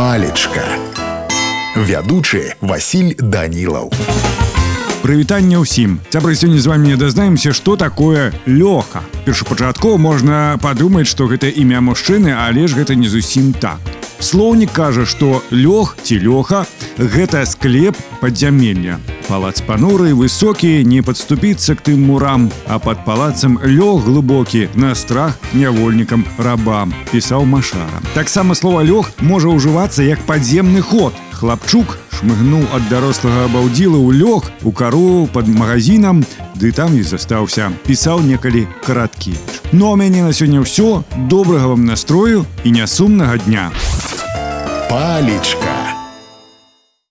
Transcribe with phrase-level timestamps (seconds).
[0.00, 0.64] палечка
[1.76, 3.92] вядучы Васіль данілаў.
[5.04, 6.00] Прывітанне ўсім.
[6.08, 9.04] Цябры сёння з вами дазнаемся што такое лёха.
[9.28, 13.76] Першапачаткова можна падумаць што гэта імя мужчыны але ж гэта не зусім так.
[14.24, 16.64] Слоўнік кажа што лёг ці лёха
[16.96, 17.92] гэта склеп
[18.24, 18.96] падзямелля
[19.30, 25.38] палац пануры высокі не падступіцца к тым мурам а под палацам лёг глыбокі на страх
[25.54, 28.02] нявольнікам рабам пісаў машара.
[28.14, 31.14] Таксама слова лёг можа ўжывацца як падземны ход.
[31.30, 36.26] Хлапчук шмыгнуў ад дарослага абаўдзіла ў лёг у кару под магазинам
[36.58, 39.38] ды там і застаўся пісаў некалі караткі.
[39.70, 41.06] Ну а мяне на сёння ўсё.
[41.30, 43.70] Добрага вам настрою і нясумнага дня.
[44.90, 45.79] Палечка